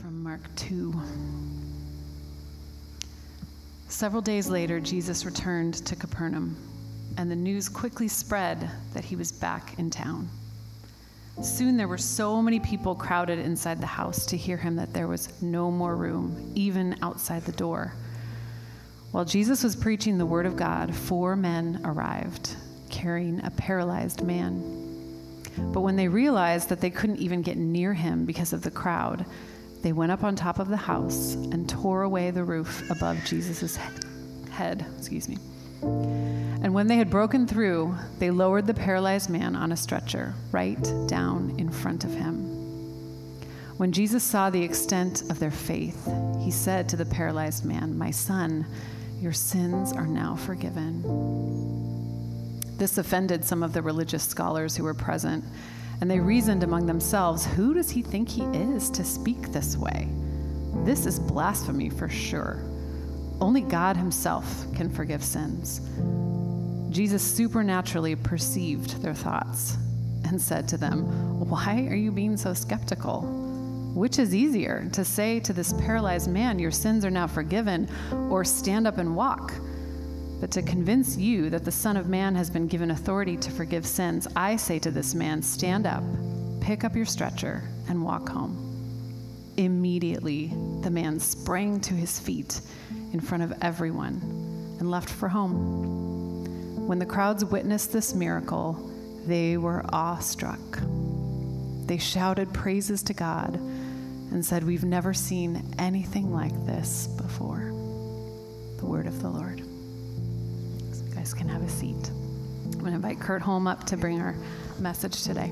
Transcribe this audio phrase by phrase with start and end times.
[0.00, 0.94] from Mark 2.
[3.88, 6.56] Several days later, Jesus returned to Capernaum,
[7.16, 10.28] and the news quickly spread that he was back in town.
[11.42, 15.08] Soon there were so many people crowded inside the house to hear him that there
[15.08, 17.92] was no more room, even outside the door.
[19.10, 22.54] While Jesus was preaching the word of God, four men arrived,
[22.88, 24.76] carrying a paralyzed man.
[25.72, 29.26] But when they realized that they couldn't even get near him because of the crowd,
[29.82, 33.78] they went up on top of the house and tore away the roof above Jesus'
[34.50, 34.84] head.
[34.98, 35.38] Excuse me.
[35.82, 40.82] And when they had broken through, they lowered the paralyzed man on a stretcher right
[41.06, 42.44] down in front of him.
[43.76, 46.08] When Jesus saw the extent of their faith,
[46.40, 48.66] he said to the paralyzed man, My son,
[49.20, 51.02] your sins are now forgiven.
[52.76, 55.44] This offended some of the religious scholars who were present
[56.00, 60.08] and they reasoned among themselves, Who does he think he is to speak this way?
[60.84, 62.62] This is blasphemy for sure.
[63.40, 65.80] Only God himself can forgive sins.
[66.90, 69.76] Jesus supernaturally perceived their thoughts
[70.24, 71.02] and said to them,
[71.48, 73.22] Why are you being so skeptical?
[73.94, 77.88] Which is easier, to say to this paralyzed man, Your sins are now forgiven,
[78.30, 79.52] or stand up and walk?
[80.40, 83.84] But to convince you that the Son of Man has been given authority to forgive
[83.84, 86.04] sins, I say to this man, Stand up,
[86.60, 88.64] pick up your stretcher, and walk home.
[89.56, 92.60] Immediately, the man sprang to his feet
[93.12, 94.20] in front of everyone
[94.78, 96.86] and left for home.
[96.86, 98.74] When the crowds witnessed this miracle,
[99.26, 100.60] they were awestruck.
[101.86, 107.72] They shouted praises to God and said, We've never seen anything like this before.
[108.78, 109.67] The word of the Lord
[111.18, 112.12] guys can have a seat.
[112.64, 114.36] I'm going to invite Kurt Holm up to bring our
[114.78, 115.50] message today.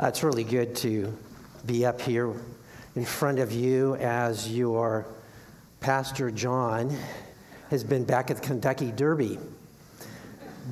[0.00, 1.16] Uh, it's really good to
[1.66, 2.32] be up here
[2.96, 5.06] in front of you as your
[5.78, 6.92] Pastor John
[7.70, 9.38] has been back at the Kentucky Derby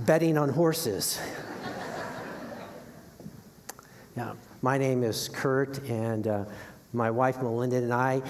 [0.05, 1.19] betting on horses.
[4.17, 6.45] yeah, my name is Kurt, and uh,
[6.93, 8.21] my wife Melinda and I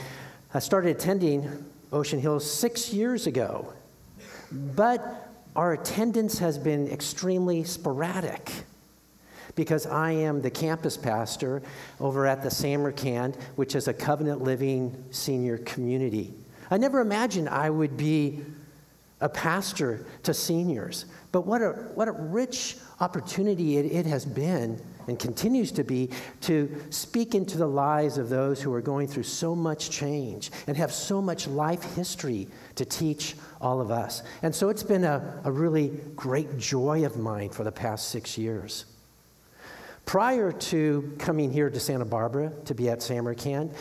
[0.55, 3.73] uh, started attending Ocean Hills six years ago.
[4.53, 8.53] But our attendance has been extremely sporadic
[9.57, 11.63] because I am the campus pastor
[11.99, 16.33] over at the Samarkand, which is a covenant living senior community.
[16.71, 18.45] I never imagined I would be
[19.21, 21.07] a pastor to seniors.
[21.33, 26.11] But what a, what a rich opportunity it, it has been and continues to be
[26.43, 30.77] to speak into the lives of those who are going through so much change and
[30.77, 34.23] have so much life history to teach all of us.
[34.43, 38.37] And so it's been a, a really great joy of mine for the past six
[38.37, 38.85] years.
[40.05, 43.75] Prior to coming here to Santa Barbara to be at Samarkand,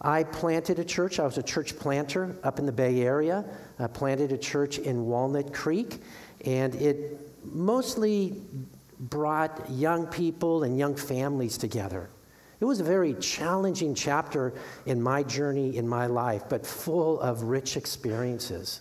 [0.00, 1.18] I planted a church.
[1.18, 3.44] I was a church planter up in the Bay Area.
[3.78, 6.00] I planted a church in Walnut Creek,
[6.44, 8.40] and it mostly
[9.00, 12.10] brought young people and young families together.
[12.60, 14.52] It was a very challenging chapter
[14.86, 18.80] in my journey in my life, but full of rich experiences.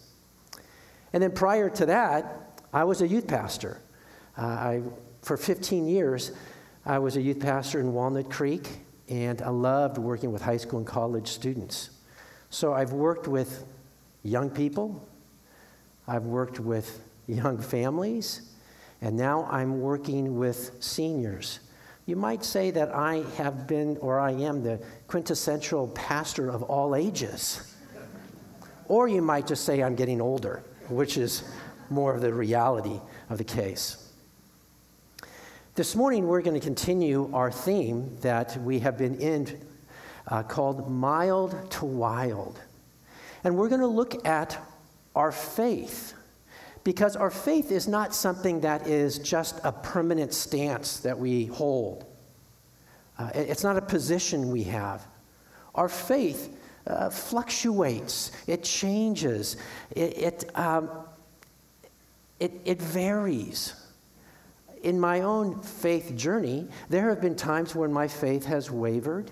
[1.14, 3.80] And then prior to that, I was a youth pastor.
[4.38, 4.82] Uh, I,
[5.22, 6.32] for 15 years,
[6.86, 8.68] I was a youth pastor in Walnut Creek
[9.10, 11.92] and I loved working with high school and college students.
[12.50, 13.66] So I've worked with
[14.24, 15.08] young people,
[16.08, 18.54] I've worked with young families,
[19.02, 21.60] and now I'm working with seniors.
[22.06, 26.96] You might say that I have been, or I am, the quintessential pastor of all
[26.96, 27.76] ages.
[28.88, 31.44] Or you might just say I'm getting older, which is
[31.90, 34.07] more of the reality of the case.
[35.78, 39.64] This morning, we're going to continue our theme that we have been in
[40.28, 42.60] uh, called Mild to Wild.
[43.44, 44.58] And we're going to look at
[45.16, 46.16] our faith
[46.84, 52.08] because our faith is not something that is just a permanent stance that we hold,
[53.20, 55.06] uh, it's not a position we have.
[55.76, 56.58] Our faith
[56.88, 59.58] uh, fluctuates, it changes,
[59.92, 60.90] it, it, um,
[62.40, 63.76] it, it varies.
[64.84, 69.32] In my own faith journey, there have been times when my faith has wavered.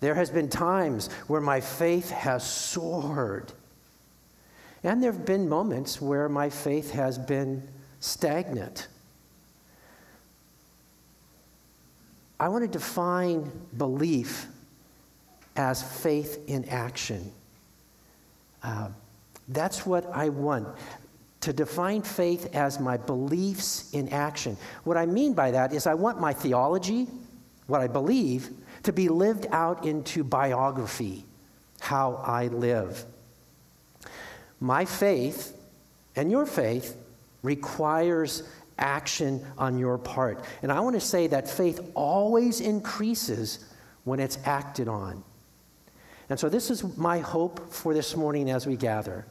[0.00, 3.52] There has been times where my faith has soared.
[4.82, 7.68] And there have been moments where my faith has been
[8.00, 8.88] stagnant.
[12.40, 14.48] I want to define belief
[15.54, 17.30] as faith in action.
[18.64, 18.88] Uh,
[19.48, 20.66] that's what I want.
[21.42, 24.56] To define faith as my beliefs in action.
[24.84, 27.06] What I mean by that is I want my theology,
[27.66, 28.50] what I believe,
[28.84, 31.24] to be lived out into biography,
[31.80, 33.04] how I live.
[34.60, 35.56] My faith
[36.14, 36.96] and your faith
[37.42, 38.44] requires
[38.78, 40.44] action on your part.
[40.62, 43.64] And I want to say that faith always increases
[44.04, 45.22] when it's acted on.
[46.28, 49.26] And so, this is my hope for this morning as we gather.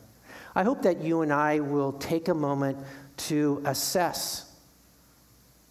[0.56, 2.78] I hope that you and I will take a moment
[3.18, 4.52] to assess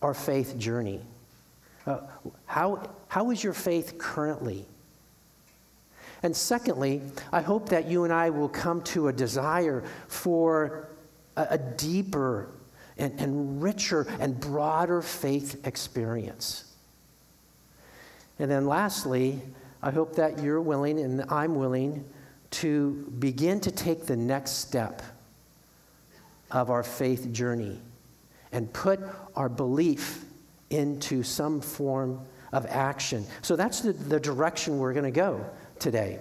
[0.01, 1.01] our faith journey.
[1.87, 2.01] Uh,
[2.47, 4.65] how, how is your faith currently?
[6.23, 10.89] And secondly, I hope that you and I will come to a desire for
[11.37, 12.49] a, a deeper
[12.99, 16.65] and, and richer and broader faith experience.
[18.39, 19.41] And then lastly,
[19.83, 22.05] I hope that you're willing and I'm willing
[22.51, 25.03] to begin to take the next step
[26.51, 27.81] of our faith journey
[28.53, 29.01] and put
[29.37, 30.25] our belief
[30.71, 32.21] into some form
[32.53, 33.25] of action.
[33.43, 35.45] So that's the, the direction we're going to go
[35.79, 36.19] today.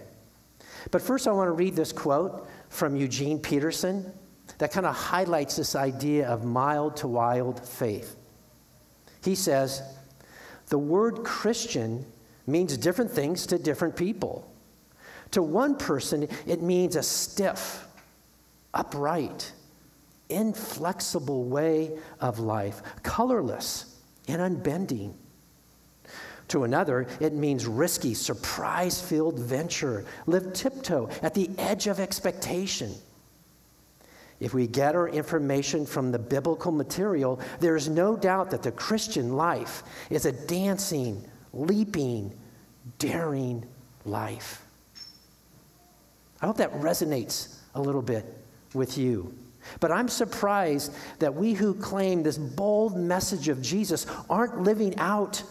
[0.91, 4.11] But first, I want to read this quote from Eugene Peterson
[4.59, 8.15] that kind of highlights this idea of mild to wild faith.
[9.23, 9.81] He says,
[10.67, 12.05] The word Christian
[12.47, 14.48] means different things to different people.
[15.31, 17.85] To one person, it means a stiff,
[18.73, 19.51] upright,
[20.29, 23.95] inflexible way of life, colorless
[24.27, 25.13] and unbending.
[26.49, 32.93] To another, it means risky, surprise filled venture, live tiptoe at the edge of expectation.
[34.39, 38.71] If we get our information from the biblical material, there is no doubt that the
[38.71, 41.23] Christian life is a dancing,
[41.53, 42.33] leaping,
[42.97, 43.65] daring
[44.05, 44.65] life.
[46.41, 48.25] I hope that resonates a little bit
[48.73, 49.33] with you.
[49.79, 55.43] But I'm surprised that we who claim this bold message of Jesus aren't living out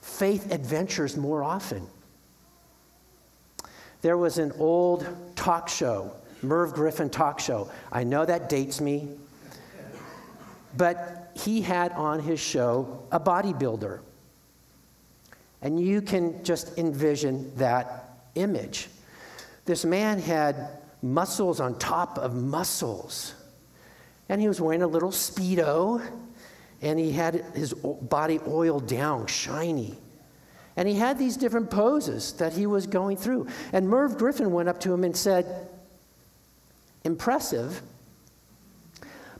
[0.00, 1.86] faith adventures more often.
[4.02, 7.70] There was an old talk show, Merv Griffin talk show.
[7.92, 9.08] I know that dates me,
[10.76, 14.00] but he had on his show a bodybuilder.
[15.62, 18.88] And you can just envision that image.
[19.70, 23.34] This man had muscles on top of muscles.
[24.28, 26.02] And he was wearing a little Speedo,
[26.82, 29.96] and he had his body oiled down, shiny.
[30.76, 33.46] And he had these different poses that he was going through.
[33.72, 35.68] And Merv Griffin went up to him and said,
[37.04, 37.80] Impressive,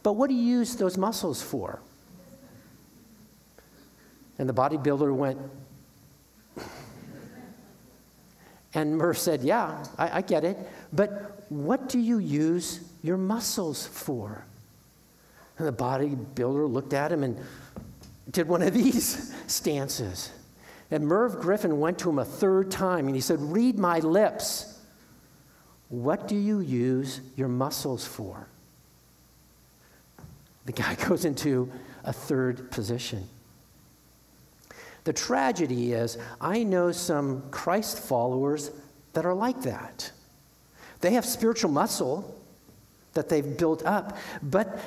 [0.05, 1.81] but what do you use those muscles for?
[4.39, 5.41] And the bodybuilder went,
[8.75, 10.57] and Merv said, Yeah, I, I get it.
[10.93, 14.45] But what do you use your muscles for?
[15.59, 17.39] And the bodybuilder looked at him and
[18.31, 20.31] did one of these stances.
[20.91, 24.79] And Merv Griffin went to him a third time and he said, Read my lips.
[25.89, 28.47] What do you use your muscles for?
[30.67, 31.71] The guy goes into
[32.05, 33.29] a third position.
[35.05, 38.71] The tragedy is, I know some Christ followers
[39.13, 40.13] that are like that.
[41.01, 42.37] They have spiritual muscle
[43.15, 44.79] that they've built up, but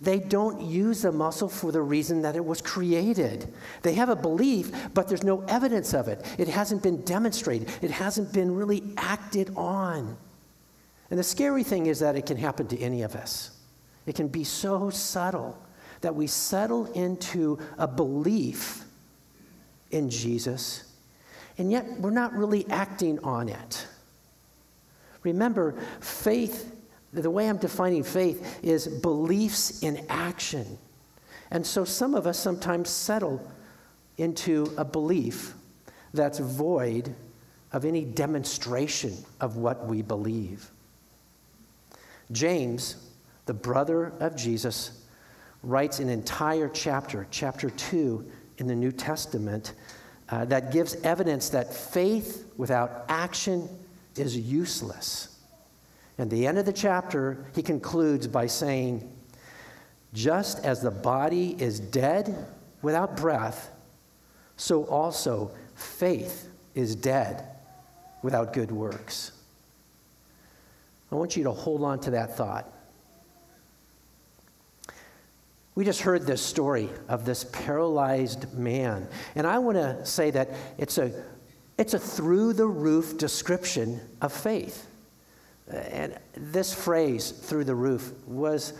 [0.00, 3.52] they don't use the muscle for the reason that it was created.
[3.82, 6.24] They have a belief, but there's no evidence of it.
[6.38, 10.16] It hasn't been demonstrated, it hasn't been really acted on.
[11.10, 13.50] And the scary thing is that it can happen to any of us.
[14.06, 15.60] It can be so subtle
[16.00, 18.85] that we settle into a belief
[19.90, 20.84] in Jesus,
[21.58, 23.86] and yet we're not really acting on it.
[25.22, 26.72] Remember, faith,
[27.12, 30.78] the way I'm defining faith is beliefs in action.
[31.50, 33.40] And so some of us sometimes settle
[34.18, 35.54] into a belief
[36.14, 37.14] that's void
[37.72, 40.70] of any demonstration of what we believe.
[42.32, 42.96] James,
[43.46, 45.02] the brother of Jesus,
[45.62, 48.24] writes an entire chapter, chapter 2
[48.58, 49.74] in the New Testament,
[50.28, 53.68] uh, that gives evidence that faith without action
[54.16, 55.38] is useless.
[56.18, 59.10] And the end of the chapter, he concludes by saying,
[60.14, 62.46] Just as the body is dead
[62.82, 63.70] without breath,
[64.56, 67.44] so also faith is dead
[68.22, 69.32] without good works.
[71.12, 72.72] I want you to hold on to that thought.
[75.76, 79.06] We just heard this story of this paralyzed man.
[79.34, 81.12] And I want to say that it's a,
[81.76, 84.88] it's a through the roof description of faith.
[85.68, 88.72] And this phrase, through the roof, was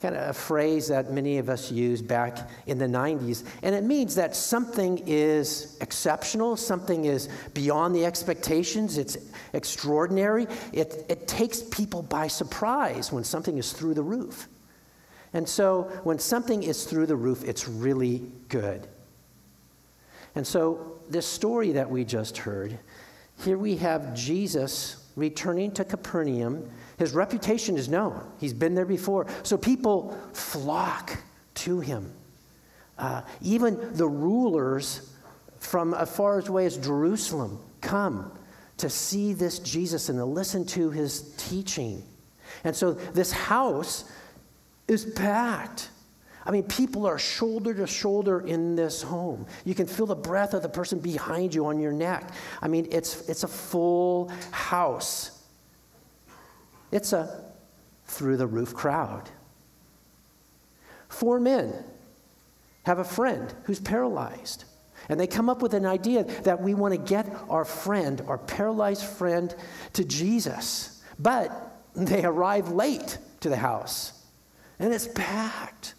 [0.00, 3.44] kind of a phrase that many of us used back in the 90s.
[3.62, 9.18] And it means that something is exceptional, something is beyond the expectations, it's
[9.52, 10.48] extraordinary.
[10.72, 14.48] It, it takes people by surprise when something is through the roof.
[15.32, 18.88] And so when something is through the roof, it's really good.
[20.34, 22.78] And so, this story that we just heard,
[23.42, 26.70] here we have Jesus returning to Capernaum.
[26.98, 29.26] His reputation is known, he's been there before.
[29.42, 31.18] So, people flock
[31.54, 32.12] to him.
[32.96, 35.14] Uh, even the rulers
[35.58, 38.30] from as far away as Jerusalem come
[38.76, 42.02] to see this Jesus and to listen to his teaching.
[42.62, 44.04] And so, this house
[44.90, 45.88] is packed.
[46.44, 49.46] I mean, people are shoulder to shoulder in this home.
[49.64, 52.32] You can feel the breath of the person behind you on your neck.
[52.60, 55.42] I mean, it's, it's a full house.
[56.90, 57.44] It's a
[58.06, 59.30] through the roof crowd.
[61.08, 61.72] Four men
[62.82, 64.64] have a friend who's paralyzed.
[65.08, 68.38] And they come up with an idea that we want to get our friend, our
[68.38, 69.54] paralyzed friend,
[69.92, 71.00] to Jesus.
[71.16, 71.52] But
[71.94, 74.19] they arrive late to the house
[74.80, 75.94] and it's packed.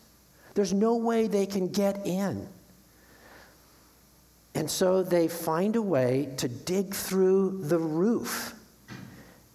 [0.53, 2.49] There's no way they can get in.
[4.53, 8.53] And so they find a way to dig through the roof.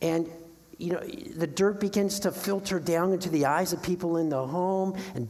[0.01, 0.31] And
[0.79, 1.01] you know,
[1.37, 5.29] the dirt begins to filter down into the eyes of people in the home, and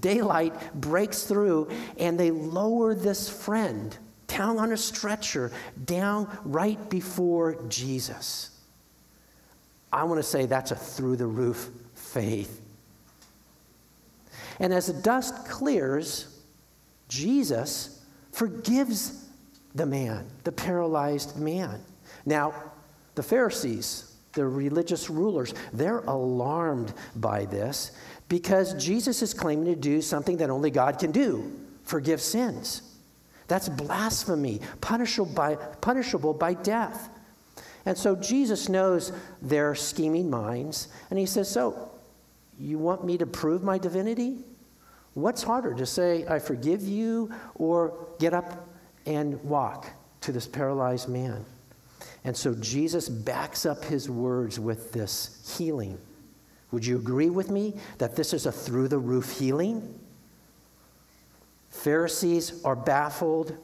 [0.00, 5.50] daylight breaks through, and they lower this friend down on a stretcher,
[5.84, 8.50] down right before Jesus.
[9.92, 11.70] I want to say that's a through the roof
[12.12, 12.60] faith.
[14.60, 16.42] And as the dust clears,
[17.08, 19.26] Jesus forgives
[19.74, 21.80] the man, the paralyzed man.
[22.26, 22.54] Now,
[23.14, 27.92] the Pharisees, the religious rulers, they're alarmed by this
[28.28, 31.52] because Jesus is claiming to do something that only God can do
[31.84, 32.82] forgive sins.
[33.48, 37.08] That's blasphemy, punishable by, punishable by death.
[37.86, 39.10] And so Jesus knows
[39.40, 41.90] their scheming minds, and he says, So,
[42.58, 44.38] you want me to prove my divinity?
[45.14, 48.68] What's harder, to say, I forgive you, or get up
[49.06, 49.86] and walk
[50.22, 51.44] to this paralyzed man?
[52.24, 55.98] And so Jesus backs up his words with this healing.
[56.70, 59.98] Would you agree with me that this is a through the roof healing?
[61.70, 63.56] Pharisees are baffled,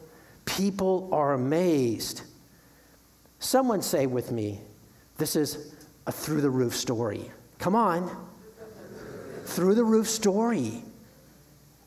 [0.44, 2.22] people are amazed.
[3.40, 4.60] Someone say with me,
[5.18, 5.74] this is
[6.06, 7.30] a through the roof story.
[7.58, 8.28] Come on
[9.54, 10.82] through the roof story.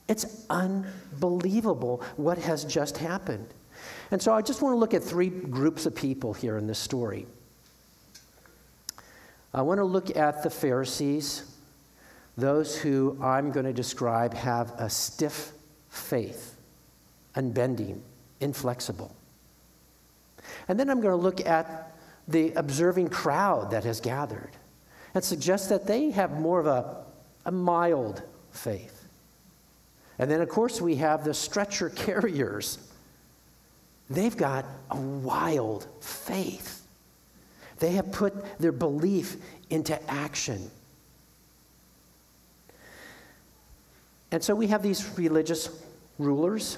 [0.08, 3.48] It's unbelievable what has just happened.
[4.10, 6.80] And so I just want to look at three groups of people here in this
[6.80, 7.28] story.
[9.54, 11.44] I want to look at the Pharisees,
[12.38, 15.52] those who I'm going to describe have a stiff
[15.90, 16.56] faith,
[17.36, 18.02] unbending,
[18.40, 19.14] inflexible.
[20.70, 21.92] And then I'm going to look at
[22.28, 24.52] the observing crowd that has gathered
[25.14, 27.07] and suggest that they have more of a
[27.48, 29.08] a mild faith.
[30.20, 32.77] And then, of course, we have the stretcher carriers.
[34.10, 36.86] They've got a wild faith.
[37.80, 39.38] They have put their belief
[39.70, 40.70] into action.
[44.32, 45.70] And so we have these religious
[46.20, 46.77] rulers.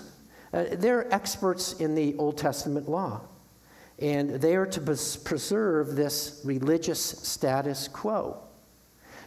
[0.54, 3.22] Uh, they're experts in the Old Testament law.
[4.00, 8.38] And they are to preserve this religious status quo.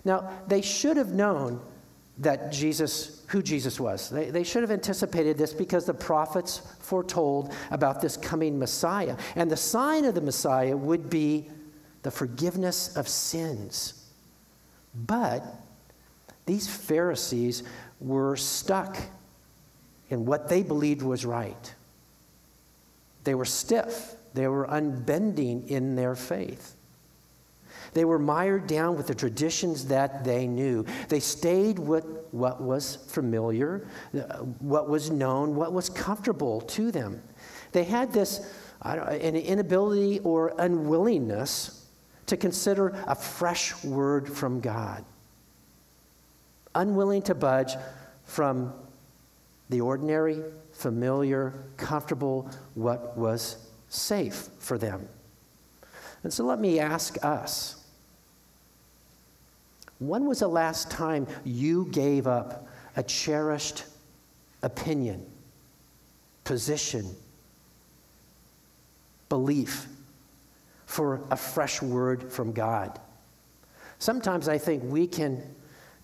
[0.04, 1.60] Now, they should have known
[2.18, 4.10] that Jesus, who Jesus was.
[4.10, 9.16] They, they should have anticipated this because the prophets foretold about this coming Messiah.
[9.34, 11.48] And the sign of the Messiah would be
[12.02, 14.10] the forgiveness of sins.
[14.94, 15.42] But
[16.46, 17.62] these Pharisees
[18.00, 18.98] were stuck
[20.10, 21.74] in what they believed was right.
[23.24, 26.74] They were stiff, they were unbending in their faith.
[27.94, 30.86] They were mired down with the traditions that they knew.
[31.08, 33.86] They stayed with what was familiar,
[34.60, 37.22] what was known, what was comfortable to them.
[37.72, 38.50] They had this
[38.82, 41.86] an inability or unwillingness
[42.26, 45.04] to consider a fresh word from God.
[46.74, 47.74] Unwilling to budge
[48.24, 48.72] from
[49.68, 53.56] the ordinary, familiar, comfortable, what was
[53.88, 55.08] safe for them.
[56.22, 57.81] And so let me ask us
[60.08, 62.66] when was the last time you gave up
[62.96, 63.84] a cherished
[64.62, 65.24] opinion,
[66.44, 67.06] position,
[69.28, 69.86] belief
[70.86, 73.00] for a fresh word from God?
[73.98, 75.42] Sometimes I think we can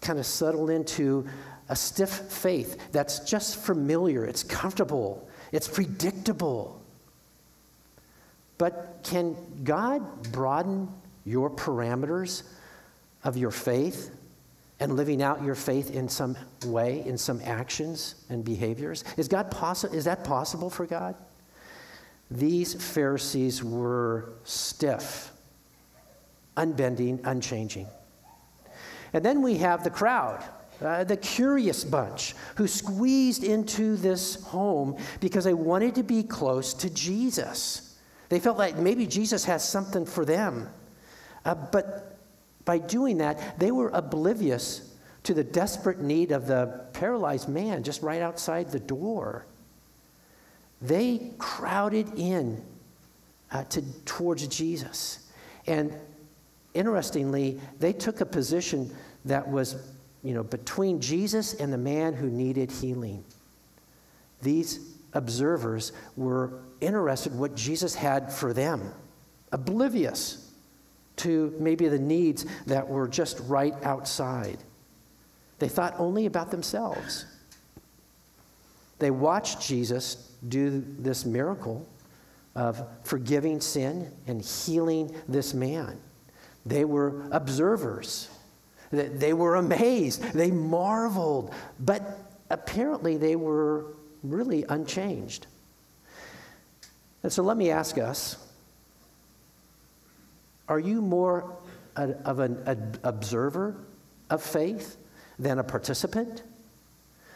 [0.00, 1.26] kind of settle into
[1.69, 6.81] a stiff faith that's just familiar, it's comfortable, it's predictable.
[8.57, 10.88] But can God broaden
[11.25, 12.43] your parameters
[13.28, 14.11] of your faith
[14.80, 19.04] and living out your faith in some way, in some actions and behaviors?
[19.16, 21.14] Is, God possi- is that possible for God?
[22.30, 25.32] These Pharisees were stiff,
[26.56, 27.87] unbending, unchanging.
[29.12, 30.42] And then we have the crowd,
[30.82, 36.73] uh, the curious bunch, who squeezed into this home because they wanted to be close
[36.75, 37.99] to Jesus.
[38.28, 40.68] They felt like maybe Jesus has something for them.
[41.44, 42.17] Uh, but
[42.68, 48.02] by doing that, they were oblivious to the desperate need of the paralyzed man just
[48.02, 49.46] right outside the door.
[50.82, 52.62] They crowded in
[53.50, 55.30] uh, to, towards Jesus.
[55.66, 55.94] And
[56.75, 58.94] interestingly, they took a position
[59.25, 59.76] that was,
[60.22, 63.25] you know, between Jesus and the man who needed healing.
[64.42, 64.80] These
[65.14, 68.92] observers were interested in what Jesus had for them,
[69.52, 70.48] oblivious
[71.18, 74.58] to maybe the needs that were just right outside.
[75.58, 77.26] They thought only about themselves.
[78.98, 81.87] They watched Jesus do this miracle
[82.54, 86.00] of forgiving sin and healing this man.
[86.66, 88.28] They were observers.
[88.90, 90.22] They were amazed.
[90.33, 91.54] They marveled.
[91.78, 92.18] But
[92.50, 95.46] apparently, they were really unchanged.
[97.22, 98.37] And so let me ask us
[100.68, 101.57] are you more
[101.96, 102.76] a, of an a,
[103.09, 103.76] observer
[104.31, 104.96] of faith
[105.38, 106.42] than a participant?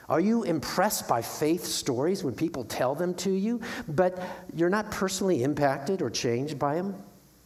[0.08, 4.22] Are you impressed by faith stories when people tell them to you, but
[4.54, 6.94] you're not personally impacted or changed by them?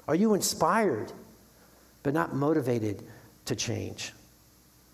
[0.08, 1.12] Are you inspired,
[2.02, 3.04] but not motivated
[3.44, 4.12] to change?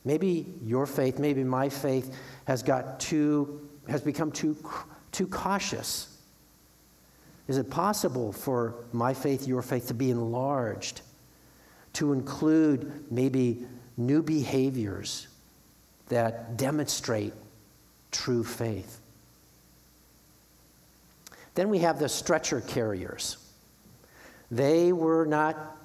[0.04, 2.14] Maybe your faith, maybe my faith
[2.46, 4.56] has got too has become too,
[5.10, 6.11] too cautious?
[7.48, 11.00] Is it possible for my faith, your faith, to be enlarged,
[11.94, 15.28] to include maybe new behaviors
[16.08, 17.32] that demonstrate
[18.10, 19.00] true faith?
[21.54, 23.36] Then we have the stretcher carriers.
[24.50, 25.76] They were not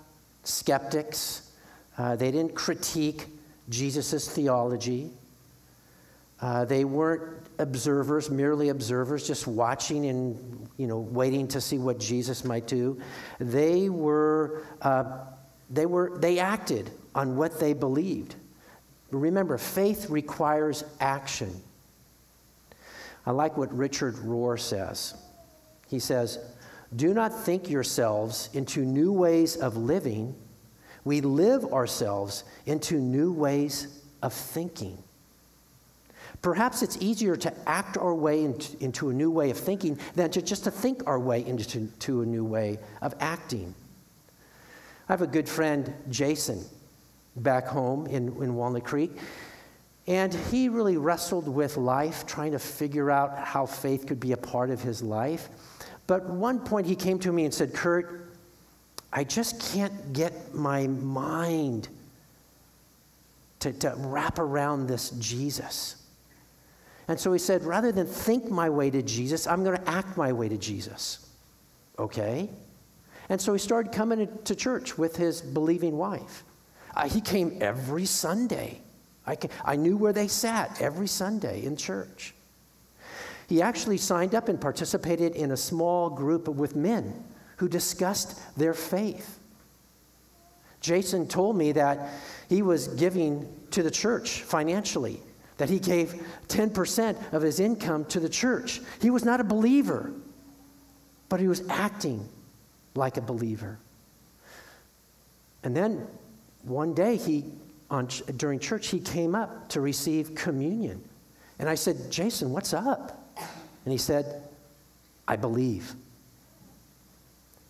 [0.43, 1.51] skeptics,
[1.97, 3.27] uh, they didn't critique
[3.69, 5.11] Jesus' theology.
[6.39, 11.99] Uh, they weren't observers, merely observers, just watching and you know waiting to see what
[11.99, 12.99] Jesus might do.
[13.39, 15.25] They were uh,
[15.69, 18.35] they were they acted on what they believed.
[19.09, 21.61] Remember, faith requires action.
[23.25, 25.15] I like what Richard Rohr says.
[25.87, 26.37] He says,
[26.95, 30.35] "Do not think yourselves into new ways of living.
[31.03, 35.03] We live ourselves into new ways of thinking."
[36.47, 40.29] Perhaps it's easier to act our way into, into, a new way of thinking than
[40.31, 43.75] to just to think our way into to a new way of acting.
[45.09, 46.63] I have a good friend, Jason,
[47.35, 49.11] back home in, in Walnut Creek,
[50.07, 54.37] and he really wrestled with life, trying to figure out how faith could be a
[54.37, 55.49] part of his life.
[56.07, 58.33] But one point he came to me and said, Kurt,
[59.11, 61.89] I just can't get my mind
[63.59, 66.05] to, to wrap around this Jesus.
[67.07, 70.17] And so he said, rather than think my way to Jesus, I'm going to act
[70.17, 71.25] my way to Jesus.
[71.97, 72.49] Okay?
[73.29, 76.43] And so he started coming to church with his believing wife.
[76.95, 78.81] Uh, he came every Sunday.
[79.25, 82.33] I, I knew where they sat every Sunday in church.
[83.47, 87.23] He actually signed up and participated in a small group with men
[87.57, 89.39] who discussed their faith.
[90.81, 92.09] Jason told me that
[92.49, 95.21] he was giving to the church financially
[95.57, 98.81] that he gave 10% of his income to the church.
[99.01, 100.11] He was not a believer,
[101.29, 102.27] but he was acting
[102.95, 103.77] like a believer.
[105.63, 106.07] And then
[106.63, 107.45] one day, he,
[107.89, 111.03] on, during church, he came up to receive communion.
[111.59, 113.23] And I said, Jason, what's up?
[113.83, 114.43] And he said,
[115.27, 115.93] I believe.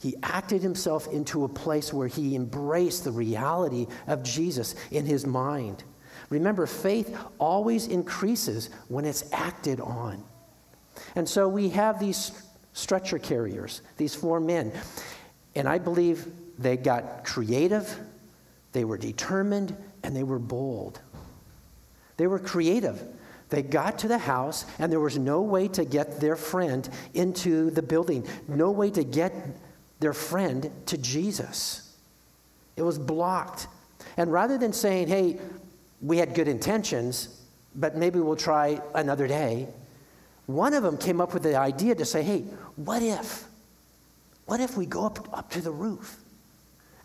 [0.01, 5.25] He acted himself into a place where he embraced the reality of Jesus in his
[5.25, 5.83] mind.
[6.29, 10.23] Remember, faith always increases when it's acted on.
[11.15, 12.31] And so we have these
[12.73, 14.71] stretcher carriers, these four men.
[15.55, 16.27] And I believe
[16.59, 17.99] they got creative,
[18.71, 20.99] they were determined, and they were bold.
[22.17, 23.01] They were creative.
[23.49, 27.71] They got to the house, and there was no way to get their friend into
[27.71, 29.33] the building, no way to get
[29.99, 31.95] their friend to Jesus.
[32.75, 33.67] It was blocked.
[34.17, 35.39] And rather than saying, hey,
[36.01, 37.41] we had good intentions,
[37.75, 39.67] but maybe we'll try another day,
[40.45, 42.39] one of them came up with the idea to say, hey,
[42.75, 43.45] what if?
[44.45, 46.17] What if we go up, up to the roof?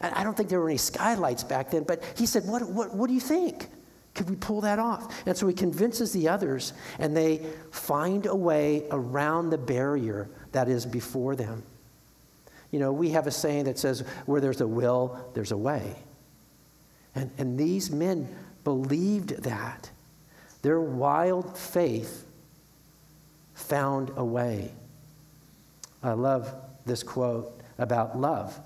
[0.01, 2.95] And I don't think there were any skylights back then, but he said, what, what,
[2.95, 3.69] what do you think?
[4.15, 5.27] Could we pull that off?
[5.27, 10.69] And so he convinces the others, and they find a way around the barrier that
[10.69, 11.63] is before them.
[12.71, 15.97] You know, we have a saying that says, where there's a will, there's a way.
[17.15, 18.29] And, and these men
[18.65, 19.91] believed that.
[20.63, 22.27] Their wild faith
[23.55, 24.73] found a way.
[26.03, 28.59] I love this quote about love,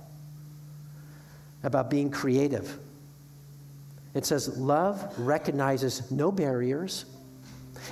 [1.62, 2.78] about being creative.
[4.14, 7.04] It says, Love recognizes no barriers.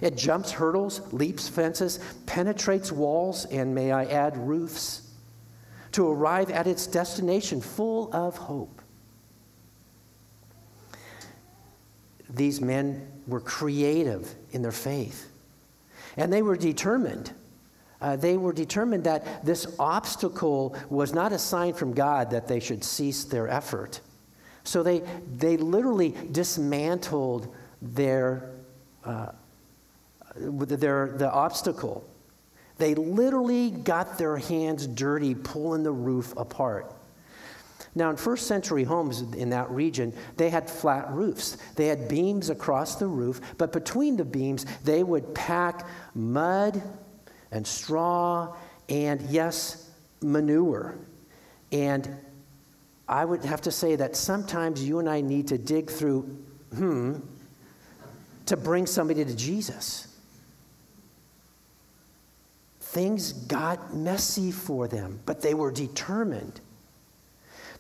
[0.01, 5.11] It jumps hurdles, leaps fences, penetrates walls, and may I add, roofs,
[5.93, 8.74] to arrive at its destination full of hope.
[12.35, 15.31] These men were creative in their faith,
[16.17, 17.33] and they were determined.
[18.01, 22.61] Uh, they were determined that this obstacle was not a sign from God that they
[22.61, 24.01] should cease their effort.
[24.65, 25.03] So they,
[25.37, 28.51] they literally dismantled their,
[29.05, 29.33] uh,
[30.37, 32.05] their, the obstacle.
[32.79, 36.94] They literally got their hands dirty pulling the roof apart.
[37.97, 41.57] Now, in first century homes in that region, they had flat roofs.
[41.77, 46.83] They had beams across the roof, but between the beams, they would pack mud
[47.53, 48.57] and straw
[48.89, 50.97] and, yes, manure.
[51.71, 52.17] And
[53.09, 56.23] I would have to say that sometimes you and I need to dig through,
[56.75, 57.17] hmm,
[58.47, 60.09] to bring somebody to Jesus.
[62.81, 66.61] Things got messy for them, but they were determined.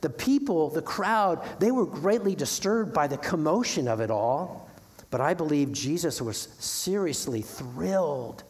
[0.05, 4.69] The people, the crowd, they were greatly disturbed by the commotion of it all,
[5.09, 8.45] but I believe Jesus was seriously thrilled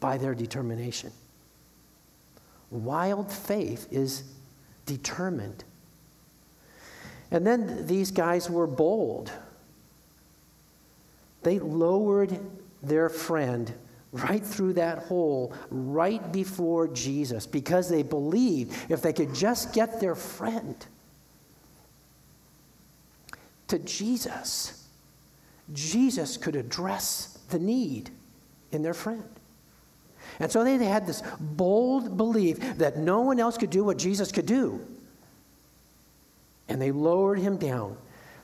[0.00, 1.12] by their determination.
[2.72, 4.24] Wild faith is
[4.84, 5.62] determined.
[7.30, 9.30] And then these guys were bold.
[11.44, 12.40] They lowered
[12.82, 13.72] their friend
[14.12, 20.00] right through that hole, right before Jesus, because they believed if they could just get
[20.00, 20.86] their friend
[23.68, 24.86] to Jesus,
[25.72, 28.10] Jesus could address the need
[28.70, 29.24] in their friend.
[30.40, 33.98] And so they, they had this bold belief that no one else could do what
[33.98, 34.80] Jesus could do
[36.72, 37.98] and they lowered him down.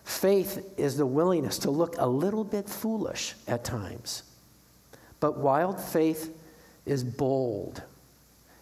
[0.04, 4.22] Faith is the willingness to look a little bit foolish at times.
[5.20, 6.35] But wild faith
[6.87, 7.83] is bold,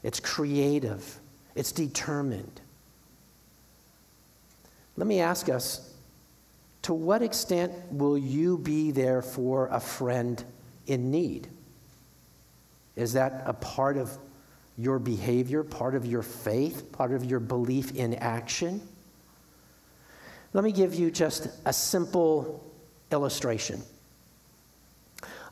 [0.03, 1.19] it's creative,
[1.55, 2.61] it's determined.
[4.97, 5.93] Let me ask us
[6.83, 10.43] to what extent will you be there for a friend
[10.87, 11.49] in need?
[12.95, 14.17] Is that a part of
[14.79, 18.81] your behavior, part of your faith, part of your belief in action?
[20.53, 22.65] Let me give you just a simple
[23.13, 23.83] illustration.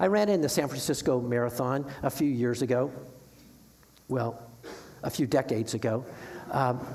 [0.04, 2.92] I ran in the San Francisco Marathon a few years ago.
[4.08, 4.38] Well,
[5.02, 6.04] a few decades ago.
[6.50, 6.86] Um,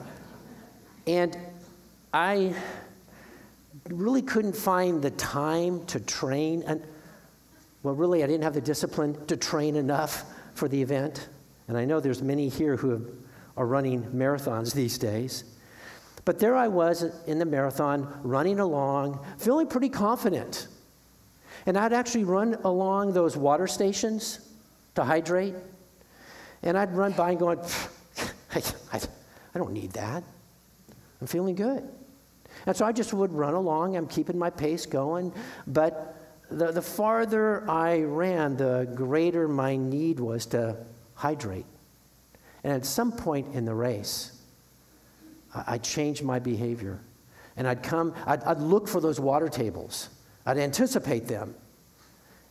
[1.08, 1.36] and
[2.14, 2.54] I
[3.90, 6.62] really couldn't find the time to train.
[6.68, 6.84] And,
[7.82, 11.30] well, really, I didn't have the discipline to train enough for the event.
[11.68, 13.10] And I know there's many here who have,
[13.58, 15.46] are running marathons these days.
[16.26, 20.68] But there I was in the marathon, running along, feeling pretty confident.
[21.70, 24.40] And I'd actually run along those water stations
[24.96, 25.54] to hydrate.
[26.64, 27.60] And I'd run by and going,
[28.56, 29.00] I, I,
[29.54, 30.24] I don't need that.
[31.22, 31.88] I'm feeling good.
[32.66, 33.96] And so I just would run along.
[33.96, 35.32] I'm keeping my pace going.
[35.68, 36.18] But
[36.50, 40.76] the, the farther I ran, the greater my need was to
[41.14, 41.68] hydrate.
[42.64, 44.42] And at some point in the race,
[45.54, 47.00] I changed my behavior.
[47.56, 50.10] And I'd come, I'd, I'd look for those water tables,
[50.50, 51.54] I'd anticipate them.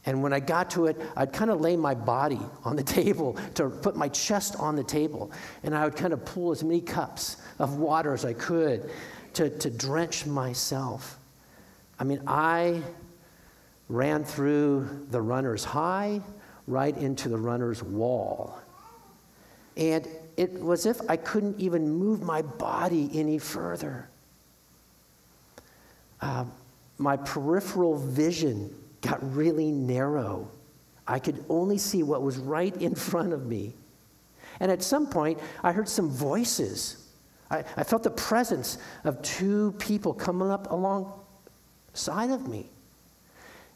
[0.07, 3.37] And when I got to it, I'd kind of lay my body on the table
[3.55, 5.33] to put my chest on the table.
[5.65, 8.89] And I would kind of pull as many cups of water as I could
[9.35, 11.19] to, to drench myself.
[11.99, 12.83] I mean, I
[13.89, 16.21] ran through the runner's high
[16.69, 18.61] right into the runner's wall.
[19.77, 20.07] And
[20.37, 24.09] it was if I couldn't even move my body any further.
[26.21, 26.45] Uh,
[26.99, 30.51] my peripheral vision got really narrow.
[31.07, 33.73] I could only see what was right in front of me.
[34.61, 37.09] And at some point, I heard some voices.
[37.51, 42.67] I, I felt the presence of two people coming up alongside of me.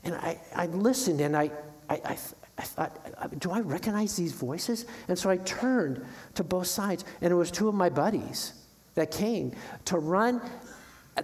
[0.04, 1.50] And I, I listened and I,
[1.88, 2.18] I, I,
[2.58, 4.84] I thought, do I recognize these voices?
[5.08, 6.04] And so I turned
[6.34, 8.52] to both sides, and it was two of my buddies
[8.94, 9.52] that came
[9.86, 10.40] to run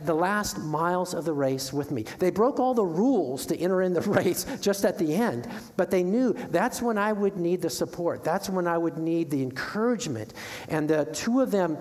[0.02, 2.04] the last miles of the race with me.
[2.18, 5.90] They broke all the rules to enter in the race just at the end, but
[5.90, 8.22] they knew that's when I would need the support.
[8.22, 10.34] That's when I would need the encouragement.
[10.68, 11.78] And the two of them,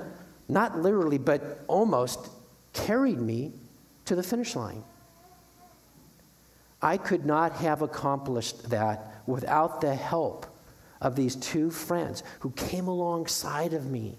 [0.48, 2.30] not literally, but almost,
[2.74, 3.52] carried me
[4.06, 4.84] to the finish line.
[6.82, 10.46] I could not have accomplished that without the help
[11.02, 14.18] of these two friends who came alongside of me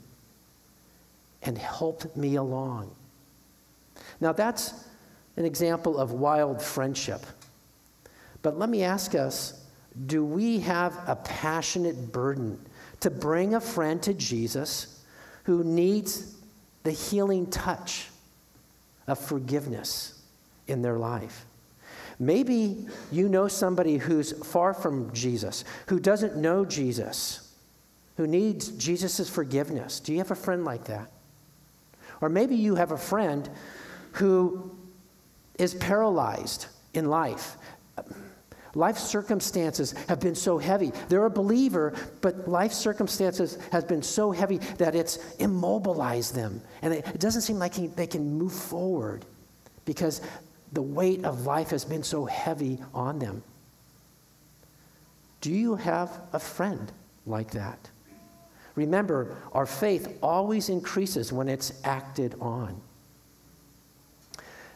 [1.43, 2.95] and helped me along.
[4.21, 4.73] Now, that's
[5.37, 7.25] an example of wild friendship.
[8.43, 9.65] But let me ask us
[10.07, 12.61] do we have a passionate burden
[13.01, 15.03] to bring a friend to Jesus
[15.45, 16.37] who needs
[16.85, 18.09] the healing touch
[19.07, 20.23] of forgiveness
[20.67, 21.47] in their life?
[22.21, 27.55] Maybe you know somebody who's far from Jesus, who doesn't know Jesus,
[28.17, 30.01] who needs Jesus' forgiveness.
[30.01, 31.11] Do you have a friend like that?
[32.21, 33.49] Or maybe you have a friend
[34.13, 34.71] who
[35.59, 37.57] is paralyzed in life.
[38.75, 40.93] Life circumstances have been so heavy.
[41.09, 46.61] They're a believer, but life circumstances has been so heavy that it's immobilized them.
[46.83, 49.25] And it, doesn't seem like they can move forward
[49.85, 50.21] because
[50.73, 53.43] the weight of life has been so heavy on them.
[55.41, 56.93] Do you have a friend
[57.27, 57.79] like that?
[58.75, 62.81] Remember, our faith always increases when it's acted on.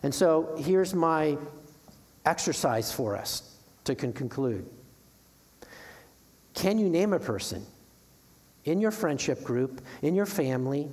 [0.03, 1.37] And so here's my
[2.25, 4.69] exercise for us to con- conclude.
[6.55, 7.65] Can you name a person
[8.65, 10.89] in your friendship group, in your family,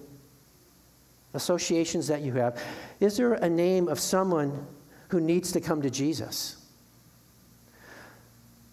[1.34, 2.62] associations that you have?
[3.00, 4.66] Is there a name of someone
[5.10, 6.56] who needs to come to Jesus,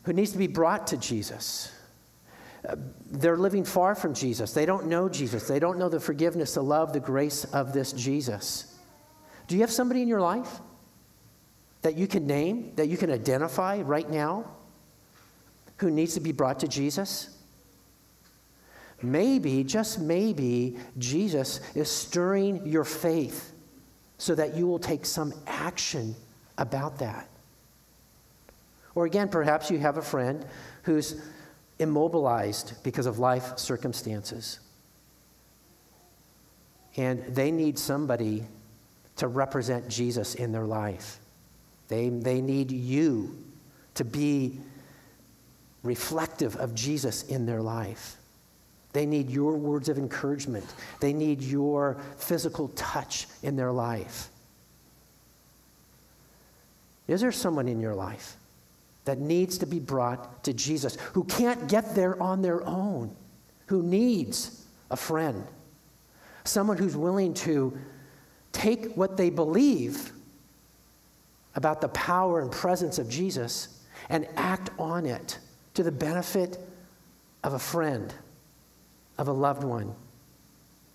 [0.04, 1.72] who needs to be brought to Jesus.
[2.66, 2.76] Uh,
[3.10, 4.52] they're living far from Jesus.
[4.52, 5.48] They don't know Jesus.
[5.48, 8.75] They don't know the forgiveness, the love, the grace of this Jesus.
[9.46, 10.60] Do you have somebody in your life
[11.82, 14.50] that you can name, that you can identify right now
[15.78, 17.30] who needs to be brought to Jesus?
[19.02, 23.52] Maybe, just maybe, Jesus is stirring your faith
[24.18, 26.14] so that you will take some action
[26.58, 27.28] about that.
[28.94, 30.46] Or again, perhaps you have a friend
[30.84, 31.20] who's
[31.78, 34.60] immobilized because of life circumstances.
[36.96, 38.46] And they need somebody
[39.16, 41.18] to represent Jesus in their life.
[41.88, 43.36] They, they need you
[43.94, 44.60] to be
[45.82, 48.16] reflective of Jesus in their life.
[48.92, 50.64] They need your words of encouragement.
[51.00, 54.28] They need your physical touch in their life.
[57.06, 58.36] Is there someone in your life
[59.04, 63.14] that needs to be brought to Jesus, who can't get there on their own,
[63.66, 65.44] who needs a friend?
[66.44, 67.78] Someone who's willing to
[68.56, 70.12] take what they believe
[71.54, 75.38] about the power and presence of Jesus and act on it
[75.74, 76.58] to the benefit
[77.44, 78.14] of a friend,
[79.18, 79.94] of a loved one.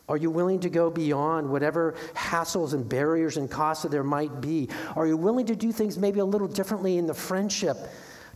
[0.10, 4.42] Are you willing to go beyond whatever hassles and barriers and costs that there might
[4.42, 4.68] be?
[4.96, 7.78] Are you willing to do things maybe a little differently in the friendship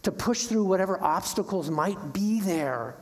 [0.04, 2.96] to push through whatever obstacles might be there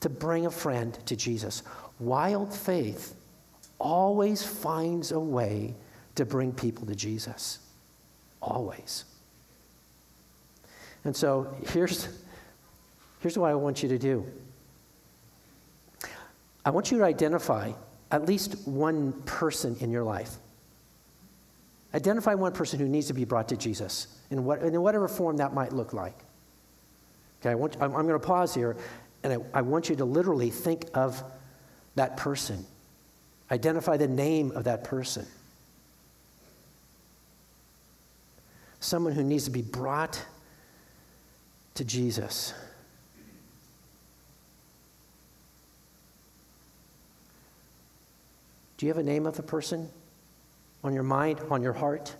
[0.00, 1.64] to bring a friend to Jesus?
[1.98, 3.17] Wild faith
[3.78, 5.74] always finds a way
[6.16, 7.58] to bring people to Jesus.
[8.42, 9.04] Always.
[11.04, 12.08] And so here's,
[13.20, 14.26] here's what I want you to do.
[16.64, 17.72] I want you to identify
[18.10, 20.34] at least one person in your life.
[21.94, 25.38] Identify one person who needs to be brought to Jesus in, what, in whatever form
[25.38, 26.18] that might look like.
[27.40, 28.76] Okay, I want, I'm, I'm going to pause here
[29.22, 31.22] and I, I want you to literally think of
[31.94, 32.64] that person.
[33.50, 35.26] Identify the name of that person.
[38.80, 40.22] Someone who needs to be brought
[41.74, 42.52] to Jesus.
[48.76, 49.88] Do you have a name of the person
[50.84, 52.14] on your mind, on your heart?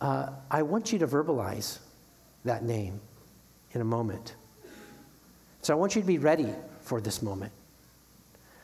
[0.00, 1.78] Uh, I want you to verbalize
[2.44, 3.00] that name
[3.72, 4.34] in a moment.
[5.60, 6.48] So I want you to be ready
[6.80, 7.52] for this moment.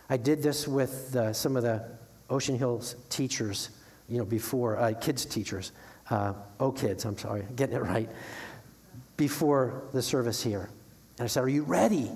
[0.09, 1.85] I did this with uh, some of the
[2.31, 3.71] Ocean Hills teachers,
[4.09, 5.73] you know, before, uh, kids teachers,
[6.11, 8.09] uh, oh kids, I'm sorry, getting it right,
[9.17, 10.69] before the service here.
[11.19, 12.11] And I said, Are you ready?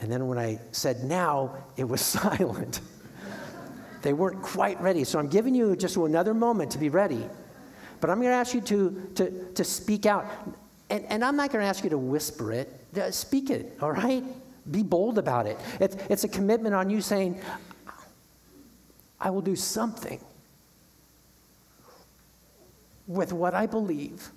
[0.00, 2.80] And then when I said now, it was silent.
[4.02, 5.04] they weren't quite ready.
[5.04, 7.26] So I'm giving you just another moment to be ready.
[8.00, 10.26] But I'm going to ask you to, to, to speak out.
[10.88, 12.68] And, and I'm not going to ask you to whisper it,
[13.10, 14.24] speak it, all right?
[14.70, 15.58] Be bold about it.
[15.80, 17.40] It's, it's a commitment on you saying,
[19.20, 20.20] I will do something
[23.06, 24.30] with what I believe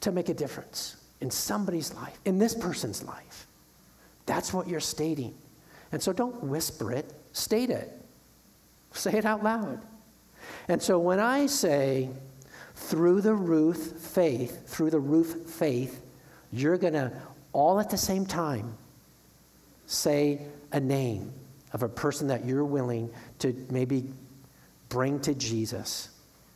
[0.00, 3.46] to make a difference in somebody's life, in this person's life.
[4.26, 5.34] That's what you're stating.
[5.90, 7.90] And so don't whisper it, state it.
[8.92, 9.80] Say it out loud.
[10.68, 12.10] And so when I say,
[12.74, 16.00] through the roof faith, through the roof faith,
[16.52, 17.12] you're going to
[17.52, 18.76] all at the same time
[19.86, 20.40] say
[20.72, 21.32] a name
[21.72, 24.04] of a person that you're willing to maybe
[24.88, 26.10] bring to Jesus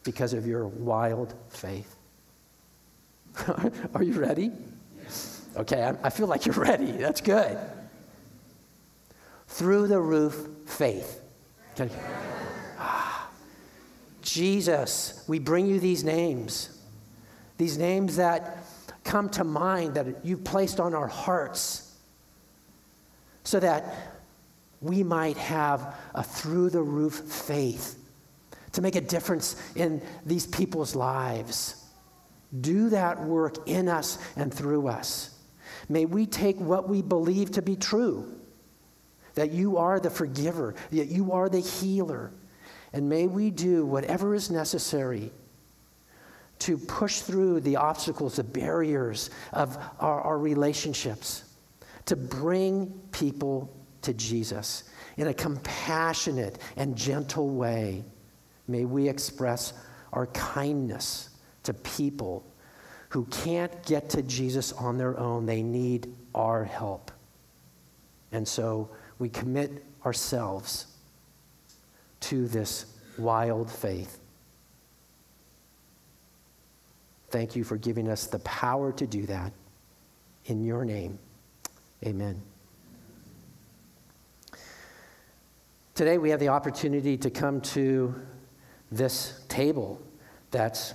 [0.04, 1.96] because of your wild faith.
[3.94, 4.50] Are you ready?
[5.56, 6.92] Okay, I, feel like you're ready.
[6.92, 7.58] That's good.
[9.48, 11.20] Through the roof faith.
[11.78, 11.94] Okay.
[12.78, 13.28] Ah,
[14.22, 16.78] Jesus, we bring you these names.
[17.58, 18.61] These names that
[19.12, 21.94] come to mind that you've placed on our hearts
[23.44, 23.94] so that
[24.80, 27.98] we might have a through the roof faith
[28.72, 31.84] to make a difference in these people's lives.
[32.58, 35.38] Do that work in us and through us.
[35.90, 38.32] May we take what we believe to be true
[39.34, 42.32] that you are the forgiver, that you are the healer,
[42.94, 45.32] and may we do whatever is necessary
[46.62, 51.42] to push through the obstacles, the barriers of our, our relationships,
[52.06, 53.68] to bring people
[54.02, 54.84] to Jesus
[55.16, 58.04] in a compassionate and gentle way.
[58.68, 59.72] May we express
[60.12, 61.30] our kindness
[61.64, 62.46] to people
[63.08, 65.46] who can't get to Jesus on their own.
[65.46, 67.10] They need our help.
[68.30, 70.86] And so we commit ourselves
[72.20, 72.86] to this
[73.18, 74.21] wild faith.
[77.32, 79.54] Thank you for giving us the power to do that.
[80.44, 81.18] In your name,
[82.04, 82.42] amen.
[85.94, 88.14] Today we have the opportunity to come to
[88.90, 89.98] this table
[90.50, 90.92] that's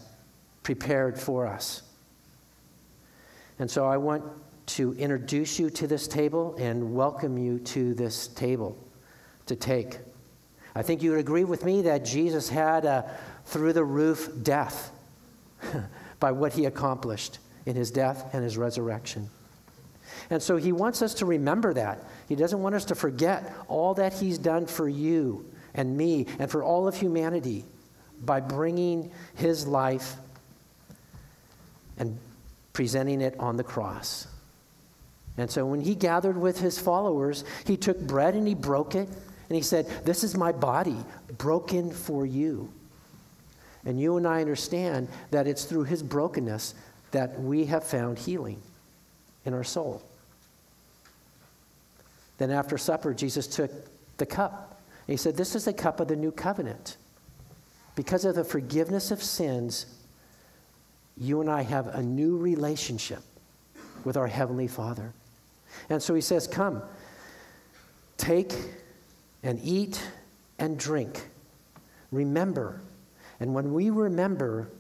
[0.62, 1.82] prepared for us.
[3.58, 4.24] And so I want
[4.68, 8.78] to introduce you to this table and welcome you to this table
[9.48, 9.98] to take.
[10.76, 14.92] I think you would agree with me that Jesus had a through the roof death.
[16.20, 19.30] by what he accomplished in his death and his resurrection.
[20.30, 22.04] And so he wants us to remember that.
[22.28, 26.50] He doesn't want us to forget all that he's done for you and me and
[26.50, 27.66] for all of humanity
[28.24, 30.16] by bringing his life
[31.98, 32.18] and
[32.74, 34.28] presenting it on the cross.
[35.38, 39.08] And so when he gathered with his followers, he took bread and he broke it
[39.08, 40.98] and he said, This is my body
[41.38, 42.72] broken for you.
[43.88, 46.76] And you and I understand that it's through his brokenness
[47.12, 48.62] that we have found healing
[49.46, 50.04] in our soul.
[52.38, 53.72] Then after supper, Jesus took
[54.18, 54.82] the cup.
[55.08, 56.98] And he said, This is the cup of the new covenant.
[57.96, 59.86] Because of the forgiveness of sins,
[61.18, 63.22] you and I have a new relationship
[64.04, 65.14] with our Heavenly Father.
[65.90, 66.84] And so he says, Come,
[68.18, 68.54] take
[69.44, 70.04] and eat
[70.60, 71.30] and drink.
[72.12, 72.82] Remember
[73.40, 74.72] and when we remember,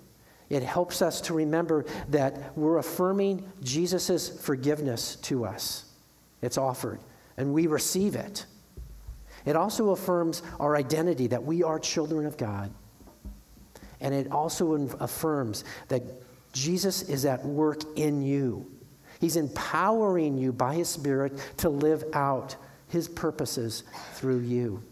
[0.49, 5.85] it helps us to remember that we're affirming Jesus' forgiveness to us.
[6.41, 6.99] It's offered,
[7.35, 8.45] and we receive it.
[9.45, 12.71] It also affirms our identity that we are children of God.
[13.99, 16.03] And it also affirms that
[16.53, 18.71] Jesus is at work in you.
[19.19, 22.55] He's empowering you by His Spirit to live out
[22.89, 24.83] His purposes through you.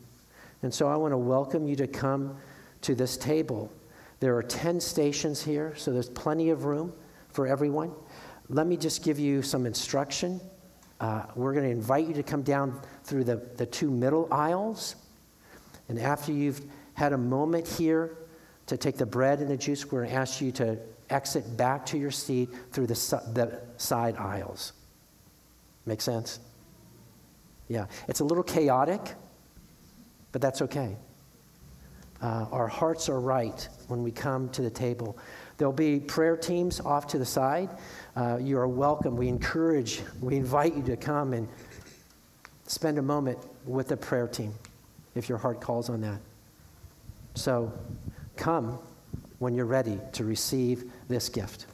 [0.64, 2.38] And so I want to welcome you to come
[2.86, 3.72] to this table.
[4.20, 6.94] There are 10 stations here, so there's plenty of room
[7.30, 7.92] for everyone.
[8.48, 10.40] Let me just give you some instruction.
[11.00, 14.96] Uh, we're going to invite you to come down through the, the two middle aisles.
[15.90, 16.62] And after you've
[16.94, 18.18] had a moment here
[18.68, 20.78] to take the bread and the juice, we're going to ask you to
[21.10, 22.94] exit back to your seat through the,
[23.34, 24.74] the side aisles.
[25.88, 26.40] Make sense?
[27.68, 27.88] Yeah.
[28.08, 29.02] It's a little chaotic,
[30.32, 30.96] but that's okay.
[32.22, 35.18] Uh, our hearts are right when we come to the table.
[35.57, 37.70] There'll be prayer teams off to the side.
[38.16, 39.16] Uh, you are welcome.
[39.16, 41.47] We encourage, we invite you to come and
[42.68, 44.53] spend a moment with the prayer team
[45.13, 46.20] if your heart calls on that.
[47.36, 47.72] So
[48.36, 48.80] come
[49.39, 51.68] when you're ready to receive this gift.